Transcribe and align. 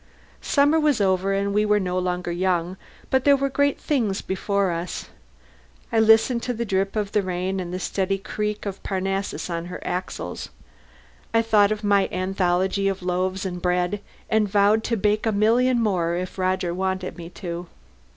Summer 0.41 0.79
was 0.79 0.99
over, 0.99 1.31
and 1.31 1.53
we 1.53 1.63
were 1.63 1.79
no 1.79 1.99
longer 1.99 2.31
young, 2.31 2.75
but 3.11 3.23
there 3.23 3.35
were 3.35 3.49
great 3.51 3.79
things 3.79 4.23
before 4.23 4.71
us. 4.71 5.09
I 5.91 5.99
listened 5.99 6.41
to 6.41 6.53
the 6.55 6.65
drip 6.65 6.95
of 6.95 7.11
the 7.11 7.21
rain, 7.21 7.59
and 7.59 7.71
the 7.71 7.79
steady 7.79 8.17
creak 8.17 8.65
of 8.65 8.81
Parnassus 8.81 9.47
on 9.47 9.65
her 9.65 9.79
axles. 9.85 10.49
I 11.35 11.43
thought 11.43 11.71
of 11.71 11.83
my 11.83 12.09
"anthology" 12.11 12.87
of 12.87 13.03
loaves 13.03 13.45
of 13.45 13.61
bread 13.61 14.01
and 14.27 14.49
vowed 14.49 14.83
to 14.85 14.97
bake 14.97 15.27
a 15.27 15.31
million 15.31 15.79
more 15.79 16.15
if 16.15 16.39
Roger 16.39 16.73
wanted 16.73 17.15
me 17.19 17.29
to. 17.37 17.67